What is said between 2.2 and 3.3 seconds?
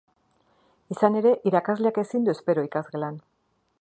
du espero ikasgelan.